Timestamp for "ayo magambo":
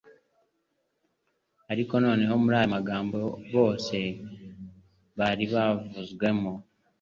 2.59-3.17